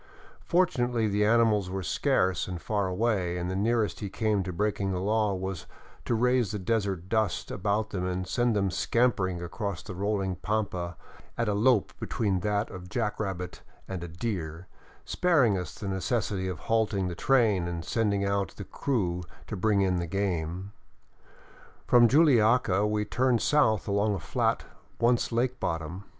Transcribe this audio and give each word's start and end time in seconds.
Fortunately 0.47 1.07
the 1.07 1.23
animals 1.23 1.69
were 1.69 1.83
scarce 1.83 2.47
and 2.47 2.59
far 2.59 2.87
away, 2.87 3.37
and 3.37 3.51
the 3.51 3.55
near 3.55 3.83
est 3.83 3.99
he 3.99 4.09
came 4.09 4.41
to 4.41 4.51
breaking 4.51 4.89
the 4.91 4.99
law 4.99 5.35
was 5.35 5.67
to 6.05 6.15
raise 6.15 6.49
the 6.49 6.57
desert 6.57 7.07
dust 7.07 7.51
about 7.51 7.91
them 7.91 8.03
and 8.07 8.25
send 8.27 8.55
them 8.55 8.71
scampering 8.71 9.43
across 9.43 9.83
the 9.83 9.93
rolling 9.93 10.37
pampa 10.37 10.97
at 11.37 11.47
a 11.47 11.53
lope 11.53 11.93
between 11.99 12.39
that 12.39 12.71
of 12.71 12.89
jack 12.89 13.19
rabbit 13.19 13.61
and 13.87 14.03
a 14.03 14.07
deer, 14.07 14.65
sparing 15.05 15.55
us 15.55 15.75
the 15.75 15.87
necessity 15.87 16.47
of 16.47 16.61
halting 16.61 17.07
the 17.07 17.13
train 17.13 17.67
and 17.67 17.85
sending 17.85 18.25
out 18.25 18.55
the 18.55 18.63
crew 18.63 19.21
to 19.45 19.55
bring 19.55 19.81
in 19.81 19.97
the 19.97 20.07
game. 20.07 20.71
From 21.85 22.07
Juliaca 22.07 22.87
we 22.89 23.05
turned 23.05 23.43
south 23.43 23.87
along 23.87 24.15
a 24.15 24.19
flat 24.19 24.63
once 24.99 25.31
lake 25.31 25.59
bottom. 25.59 26.05